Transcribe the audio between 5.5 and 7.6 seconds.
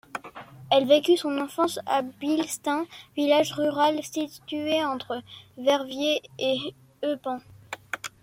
Verviers et Eupen.